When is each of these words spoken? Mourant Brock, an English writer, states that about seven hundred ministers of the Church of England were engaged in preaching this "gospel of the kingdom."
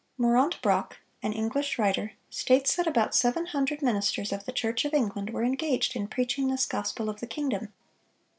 Mourant 0.17 0.59
Brock, 0.63 0.97
an 1.21 1.31
English 1.31 1.77
writer, 1.77 2.13
states 2.31 2.75
that 2.75 2.87
about 2.87 3.13
seven 3.13 3.45
hundred 3.45 3.83
ministers 3.83 4.31
of 4.33 4.45
the 4.45 4.51
Church 4.51 4.83
of 4.83 4.95
England 4.95 5.29
were 5.29 5.43
engaged 5.43 5.95
in 5.95 6.07
preaching 6.07 6.47
this 6.47 6.65
"gospel 6.65 7.07
of 7.07 7.19
the 7.19 7.27
kingdom." 7.27 7.71